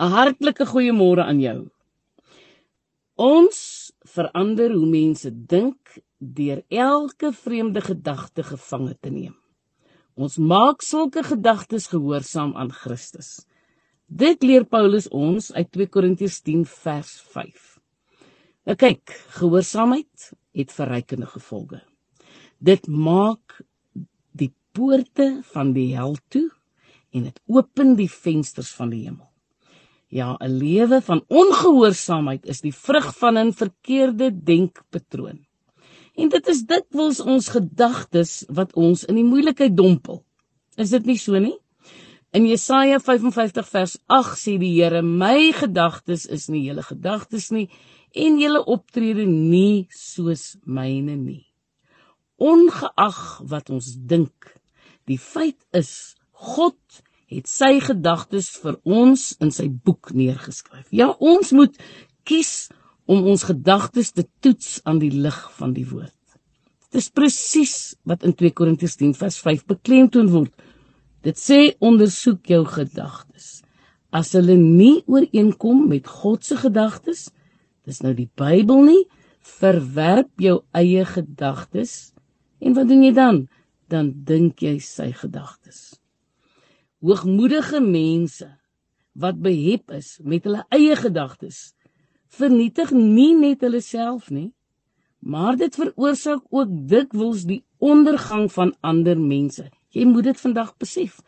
'n 0.00 0.12
Hartlike 0.16 0.64
goeiemôre 0.64 1.26
aan 1.28 1.40
jou. 1.44 1.58
Ons 3.20 3.92
verander 4.08 4.72
hoe 4.72 4.88
mense 4.88 5.28
dink 5.28 5.98
deur 6.16 6.62
elke 6.72 7.34
vreemde 7.36 7.82
gedagte 7.84 8.42
gevange 8.42 8.96
te 8.96 9.12
neem. 9.12 9.36
Ons 10.16 10.38
maak 10.40 10.80
sulke 10.80 11.20
gedagtes 11.22 11.90
gehoorsaam 11.92 12.56
aan 12.56 12.72
Christus. 12.72 13.44
Dit 14.08 14.42
leer 14.42 14.64
Paulus 14.64 15.08
ons 15.12 15.52
uit 15.52 15.70
2 15.76 15.92
Korintiërs 15.92 16.40
10 16.48 16.64
vers 16.64 17.12
5. 17.36 17.78
Nou 18.64 18.76
kyk, 18.80 19.04
gehoorsaamheid 19.36 20.30
het 20.56 20.72
verrykende 20.72 21.28
gevolge. 21.28 21.84
Dit 22.58 22.88
maak 22.88 23.60
die 24.32 24.54
poorte 24.72 25.42
van 25.52 25.74
die 25.76 25.90
hel 25.92 26.16
toe 26.28 26.48
en 27.12 27.28
dit 27.28 27.42
open 27.52 27.98
die 28.00 28.08
vensters 28.08 28.72
van 28.72 28.96
die 28.96 29.04
hemel. 29.04 29.29
Ja, 30.10 30.36
'n 30.40 30.58
lewe 30.58 30.98
van 31.06 31.24
ongehoorsaamheid 31.28 32.46
is 32.46 32.60
die 32.60 32.74
vrug 32.74 33.16
van 33.18 33.38
'n 33.38 33.52
verkeerde 33.52 34.42
denkpatroon. 34.42 35.46
En 36.14 36.28
dit 36.28 36.48
is 36.48 36.64
dikwels 36.66 37.20
ons 37.20 37.48
gedagtes 37.48 38.44
wat 38.48 38.74
ons 38.74 39.04
in 39.04 39.14
die 39.14 39.24
moeilikheid 39.24 39.76
dompel. 39.76 40.24
Is 40.76 40.90
dit 40.90 41.06
nie 41.06 41.18
so 41.18 41.38
nie? 41.38 41.58
In 42.30 42.46
Jesaja 42.46 42.98
55 42.98 43.68
vers 43.68 43.98
8 44.06 44.38
sê 44.38 44.58
die 44.58 44.82
Here: 44.82 45.02
"My 45.02 45.52
gedagtes 45.52 46.26
is 46.26 46.48
nie 46.48 46.64
julle 46.66 46.82
gedagtes 46.82 47.50
nie 47.50 47.70
en 48.14 48.38
julle 48.38 48.64
optrede 48.64 49.26
nie 49.26 49.86
soos 49.90 50.56
myne 50.64 51.16
nie." 51.16 51.46
Ongeag 52.36 53.42
wat 53.44 53.70
ons 53.70 53.94
dink, 53.94 54.58
die 55.06 55.18
feit 55.18 55.66
is 55.72 56.16
God 56.30 57.02
het 57.30 57.48
sy 57.48 57.78
gedagtes 57.82 58.50
vir 58.58 58.76
ons 58.82 59.30
in 59.42 59.52
sy 59.54 59.68
boek 59.70 60.10
neergeskryf. 60.16 60.88
Ja, 60.90 61.12
ons 61.22 61.52
moet 61.54 61.76
kies 62.26 62.70
om 63.10 63.26
ons 63.30 63.44
gedagtes 63.46 64.10
te 64.16 64.26
toets 64.42 64.80
aan 64.88 64.98
die 65.02 65.12
lig 65.14 65.38
van 65.58 65.74
die 65.76 65.86
woord. 65.86 66.16
Dit 66.90 67.04
is 67.04 67.10
presies 67.14 67.76
wat 68.08 68.26
in 68.26 68.34
2 68.34 68.50
Korintiërs 68.58 68.98
10 68.98 69.14
vers 69.18 69.38
5 69.44 69.62
beklemtoon 69.70 70.30
word. 70.32 70.50
Dit 71.22 71.38
sê 71.38 71.76
ondersoek 71.78 72.50
jou 72.50 72.64
gedagtes. 72.66 73.60
As 74.10 74.32
hulle 74.34 74.56
nie 74.58 75.04
ooreenkom 75.06 75.86
met 75.90 76.10
God 76.10 76.42
se 76.42 76.58
gedagtes, 76.58 77.28
dis 77.86 78.02
nou 78.02 78.14
die 78.16 78.28
Bybel 78.38 78.82
nie, 78.88 79.04
verwerp 79.60 80.32
jou 80.42 80.58
eie 80.74 81.06
gedagtes. 81.06 82.10
En 82.58 82.74
wat 82.74 82.90
doen 82.90 83.06
jy 83.06 83.14
dan? 83.14 83.44
Dan 83.90 84.12
dink 84.26 84.66
jy 84.66 84.78
sy 84.82 85.12
gedagtes 85.14 86.00
hoogmoedige 87.00 87.80
mense 87.80 88.48
wat 89.12 89.40
behep 89.42 89.90
is 89.96 90.18
met 90.22 90.44
hulle 90.44 90.64
eie 90.70 90.96
gedagtes 90.96 91.72
vernietig 92.30 92.92
nie 92.94 93.34
net 93.34 93.64
hulle 93.66 93.82
self 93.84 94.30
nie 94.30 94.50
maar 95.20 95.56
dit 95.56 95.74
veroorsaak 95.76 96.46
ook 96.48 96.68
dikwels 96.88 97.44
die 97.44 97.62
ondergang 97.78 98.48
van 98.52 98.72
ander 98.80 99.18
mense. 99.20 99.68
Jy 99.90 100.04
moet 100.06 100.30
dit 100.30 100.40
vandag 100.40 100.76
besef. 100.78 101.18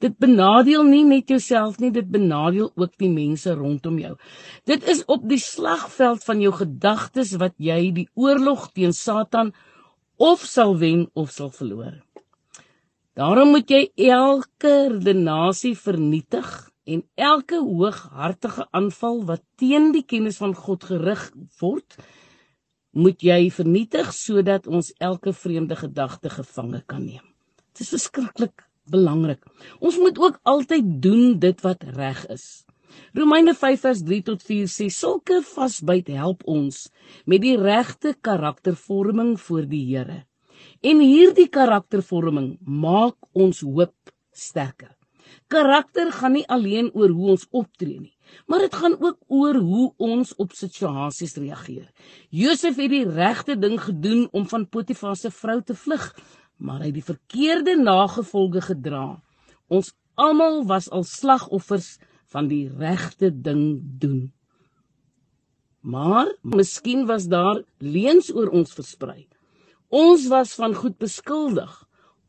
Dit 0.00 0.16
benadeel 0.22 0.84
nie 0.86 1.02
net 1.04 1.28
jouself 1.28 1.78
nie 1.82 1.90
dit 1.90 2.08
benadeel 2.08 2.70
ook 2.74 2.94
die 2.98 3.10
mense 3.10 3.54
rondom 3.54 3.98
jou. 3.98 4.14
Dit 4.64 4.86
is 4.88 5.04
op 5.04 5.26
die 5.28 5.40
slagveld 5.42 6.24
van 6.24 6.40
jou 6.40 6.52
gedagtes 6.54 7.34
wat 7.42 7.54
jy 7.58 7.90
die 7.92 8.08
oorlog 8.14 8.70
teen 8.72 8.94
satan 8.96 9.52
of 10.16 10.46
sal 10.46 10.76
wen 10.78 11.08
of 11.14 11.30
sal 11.34 11.50
verloor 11.50 12.00
Daarom 13.12 13.50
moet 13.52 13.68
jy 13.68 13.82
elke 14.08 14.70
redenasie 14.88 15.74
vernietig 15.76 16.48
en 16.88 17.02
elke 17.20 17.58
hooghartige 17.60 18.64
aanval 18.72 19.20
wat 19.28 19.42
teen 19.60 19.90
die 19.92 20.04
kennis 20.08 20.38
van 20.40 20.54
God 20.56 20.86
gerig 20.88 21.26
word, 21.60 21.98
moet 22.96 23.20
jy 23.20 23.50
vernietig 23.52 24.14
sodat 24.16 24.64
ons 24.66 24.90
elke 24.96 25.36
vreemde 25.36 25.76
gedagte 25.76 26.32
gevange 26.32 26.80
kan 26.88 27.04
neem. 27.04 27.24
Dit 27.72 27.84
is 27.84 27.92
verskriklik 27.98 28.64
belangrik. 28.88 29.44
Ons 29.84 30.00
moet 30.00 30.16
ook 30.18 30.40
altyd 30.48 30.88
doen 31.04 31.38
dit 31.40 31.60
wat 31.68 31.84
reg 31.92 32.24
is. 32.32 32.64
Romeine 33.12 33.52
5 33.52 33.80
vers 33.80 34.02
3 34.08 34.22
tot 34.24 34.42
4 34.44 34.72
sê 34.72 34.88
sulke 34.88 35.42
vasbyt 35.52 36.08
help 36.16 36.48
ons 36.48 36.86
met 37.28 37.44
die 37.44 37.58
regte 37.60 38.16
karaktervorming 38.20 39.36
voor 39.40 39.68
die 39.68 39.84
Here. 39.92 40.22
En 40.82 40.98
hierdie 40.98 41.46
karaktervorming 41.46 42.56
maak 42.66 43.14
ons 43.38 43.60
hoop 43.62 43.94
sterker. 44.34 44.90
Karakter 45.52 46.10
gaan 46.10 46.34
nie 46.34 46.46
alleen 46.50 46.88
oor 46.98 47.12
hoe 47.14 47.28
ons 47.36 47.44
optree 47.54 48.00
nie, 48.00 48.14
maar 48.50 48.64
dit 48.64 48.74
gaan 48.74 48.96
ook 48.98 49.18
oor 49.30 49.60
hoe 49.62 49.86
ons 50.02 50.32
op 50.42 50.56
situasies 50.58 51.36
reageer. 51.38 51.86
Josef 52.34 52.80
het 52.82 52.90
die 52.90 53.04
regte 53.06 53.54
ding 53.56 53.78
gedoen 53.80 54.26
om 54.32 54.48
van 54.50 54.66
Potifar 54.66 55.14
se 55.16 55.30
vrou 55.30 55.60
te 55.62 55.76
vlug, 55.78 56.08
maar 56.58 56.82
hy 56.82 56.90
het 56.90 56.98
die 56.98 57.10
verkeerde 57.12 57.76
nagevolge 57.78 58.64
gedra. 58.72 59.06
Ons 59.70 59.92
almal 60.18 60.64
was 60.66 60.90
al 60.90 61.06
slagoffers 61.06 61.94
van 62.32 62.48
die 62.50 62.66
regte 62.66 63.30
ding 63.30 63.78
doen. 64.02 64.32
Maar 65.82 66.30
miskien 66.42 67.06
was 67.06 67.28
daar 67.30 67.62
leuns 67.78 68.30
oor 68.34 68.50
ons 68.50 68.74
versprei. 68.74 69.28
Ons 69.92 70.24
was 70.32 70.54
van 70.56 70.72
goed 70.72 70.94
beskuldig 70.96 71.72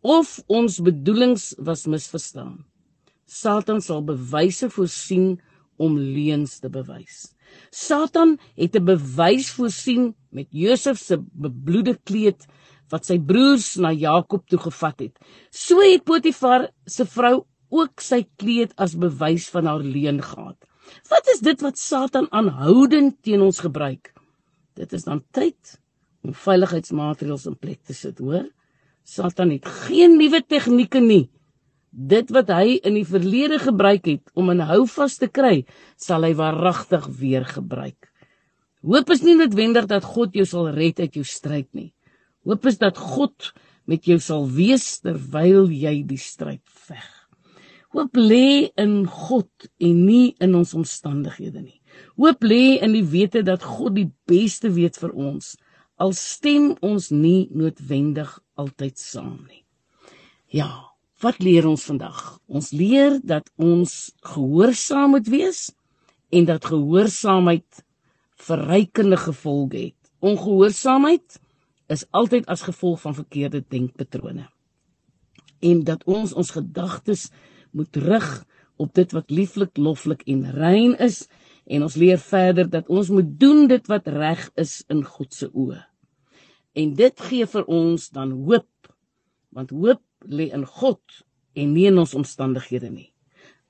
of 0.00 0.38
ons 0.48 0.78
bedoelings 0.80 1.50
was 1.60 1.84
misverstaan. 1.84 2.62
Satan 3.28 3.82
sal 3.84 4.00
bewyse 4.00 4.70
voorsien 4.72 5.34
om 5.76 5.98
leuns 5.98 6.56
te 6.62 6.70
bewys. 6.72 7.34
Satan 7.68 8.38
het 8.56 8.76
'n 8.76 8.84
bewys 8.84 9.50
voorsien 9.52 10.14
met 10.32 10.48
Josef 10.50 10.98
se 10.98 11.18
bebloede 11.20 11.98
kleed 12.04 12.46
wat 12.88 13.04
sy 13.04 13.18
broers 13.18 13.76
na 13.76 13.92
Jakob 13.92 14.48
toe 14.48 14.58
gevat 14.58 15.00
het. 15.00 15.18
So 15.50 15.80
het 15.80 16.04
Potifar 16.04 16.70
se 16.86 17.04
vrou 17.04 17.44
ook 17.68 18.00
sy 18.00 18.26
kleed 18.36 18.72
as 18.76 18.96
bewys 18.96 19.50
van 19.50 19.66
haar 19.66 19.84
leuen 19.84 20.22
gehad. 20.22 20.56
Wat 21.10 21.28
is 21.34 21.40
dit 21.40 21.60
wat 21.60 21.78
Satan 21.78 22.26
aanhoudend 22.32 23.22
teen 23.22 23.40
ons 23.40 23.60
gebruik? 23.60 24.14
Dit 24.74 24.92
is 24.92 25.04
dan 25.04 25.22
tyd 25.30 25.79
om 26.24 26.34
veiligheidsmaatreëls 26.36 27.46
in 27.50 27.56
plek 27.56 27.82
te 27.86 27.96
sit, 27.96 28.18
hoor? 28.18 28.46
Satan 29.04 29.54
het 29.54 29.66
geen 29.88 30.18
nuwe 30.18 30.42
tegnieke 30.44 31.00
nie. 31.00 31.30
Dit 31.90 32.30
wat 32.30 32.52
hy 32.54 32.76
in 32.86 32.94
die 32.94 33.06
verlede 33.06 33.58
gebruik 33.58 34.06
het 34.06 34.30
om 34.34 34.50
'n 34.50 34.60
houvas 34.60 35.16
te 35.18 35.28
kry, 35.28 35.64
sal 35.96 36.22
hy 36.22 36.34
waaragtig 36.34 37.06
weer 37.18 37.44
gebruik. 37.44 38.10
Hoop 38.82 39.10
is 39.10 39.22
nie 39.22 39.34
noodwendig 39.34 39.86
dat 39.86 40.04
God 40.04 40.34
jou 40.34 40.44
sal 40.46 40.70
red 40.70 41.00
uit 41.00 41.14
jou 41.14 41.24
stryd 41.24 41.68
nie. 41.74 41.92
Hoop 42.44 42.66
is 42.66 42.78
dat 42.78 42.96
God 42.96 43.52
met 43.84 44.04
jou 44.04 44.18
sal 44.18 44.46
wees 44.48 45.00
terwyl 45.00 45.68
jy 45.68 46.02
die 46.06 46.18
stryd 46.18 46.62
veg. 46.64 47.08
Hoop 47.90 48.16
lê 48.16 48.70
in 48.78 49.06
God 49.06 49.50
en 49.82 50.06
nie 50.06 50.34
in 50.40 50.54
ons 50.54 50.74
omstandighede 50.74 51.60
nie. 51.60 51.80
Hoop 52.16 52.44
lê 52.44 52.78
in 52.80 52.92
die 52.92 53.04
wete 53.04 53.42
dat 53.42 53.66
God 53.66 53.96
die 53.98 54.10
beste 54.30 54.70
weet 54.70 54.96
vir 54.96 55.10
ons 55.10 55.56
al 56.00 56.14
stem 56.16 56.72
ons 56.80 57.10
nie 57.12 57.48
noodwendig 57.52 58.32
altyd 58.60 58.96
saam 58.98 59.42
nie. 59.44 59.64
Ja, 60.48 60.70
wat 61.20 61.42
leer 61.44 61.68
ons 61.68 61.84
vandag? 61.84 62.40
Ons 62.48 62.70
leer 62.72 63.18
dat 63.22 63.50
ons 63.60 63.92
gehoorsaam 64.24 65.12
moet 65.16 65.28
wees 65.28 65.68
en 66.32 66.46
dat 66.48 66.70
gehoorsaamheid 66.70 67.84
verrykende 68.40 69.18
gevolge 69.20 69.76
het. 69.90 69.98
Ongehoorsaamheid 70.24 71.36
is 71.92 72.06
altyd 72.16 72.48
as 72.48 72.64
gevolg 72.64 73.02
van 73.04 73.18
verkeerde 73.18 73.60
denkpatrone. 73.68 74.48
En 75.60 75.84
dat 75.84 76.06
ons 76.08 76.32
ons 76.32 76.54
gedagtes 76.56 77.28
moet 77.76 77.96
rig 78.00 78.30
op 78.80 78.94
dit 78.96 79.12
wat 79.12 79.30
lieflik, 79.30 79.76
loflik 79.76 80.24
en 80.24 80.46
rein 80.56 80.96
is 80.96 81.26
en 81.68 81.84
ons 81.84 82.00
leer 82.00 82.18
verder 82.18 82.70
dat 82.70 82.88
ons 82.88 83.12
moet 83.12 83.36
doen 83.40 83.66
dit 83.68 83.92
wat 83.92 84.08
reg 84.08 84.48
is 84.56 84.80
in 84.88 85.04
God 85.04 85.36
se 85.36 85.50
oë. 85.52 85.89
En 86.78 86.94
dit 86.94 87.22
gee 87.30 87.46
vir 87.46 87.66
ons 87.66 88.08
dan 88.14 88.32
hoop. 88.46 88.90
Want 89.50 89.72
hoop 89.74 90.02
lê 90.28 90.50
in 90.54 90.66
God 90.66 91.24
en 91.58 91.72
nie 91.74 91.88
in 91.90 91.98
ons 91.98 92.14
omstandighede 92.14 92.90
nie. 92.92 93.10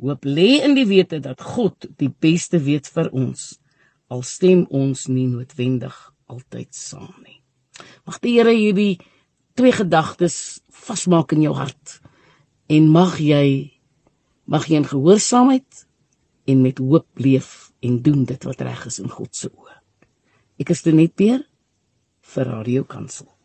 Hoop 0.00 0.24
lê 0.24 0.62
in 0.64 0.76
die 0.76 0.86
wete 0.88 1.20
dat 1.24 1.42
God 1.42 1.88
die 2.00 2.10
beste 2.10 2.60
weet 2.62 2.88
vir 2.92 3.10
ons. 3.12 3.56
Al 4.12 4.22
stem 4.22 4.64
ons 4.70 5.06
nie 5.08 5.26
noodwendig 5.28 5.96
altyd 6.30 6.72
saam 6.74 7.14
nie. 7.24 7.40
Mag 8.06 8.20
die 8.22 8.36
Here 8.38 8.54
hierdie 8.54 8.98
twee 9.56 9.72
gedagtes 9.72 10.60
vasmaak 10.72 11.32
in 11.36 11.46
jou 11.46 11.54
hart 11.56 11.98
en 12.72 12.88
mag 12.92 13.18
jy 13.20 13.72
mag 14.46 14.68
jy 14.70 14.78
in 14.78 14.86
gehoorsaamheid 14.86 15.86
en 16.46 16.62
met 16.62 16.78
hoop 16.78 17.08
leef 17.18 17.72
en 17.82 17.98
doen 18.02 18.24
dit 18.28 18.44
wat 18.46 18.62
reg 18.62 18.84
is 18.86 19.00
in 19.02 19.10
God 19.10 19.34
se 19.34 19.50
oë. 19.50 19.74
Ek 20.62 20.70
is 20.72 20.84
dit 20.86 20.94
net 20.94 21.16
weer 22.34 22.44
vir 22.44 22.52
Radio 22.52 22.84
Kansel. 22.84 23.35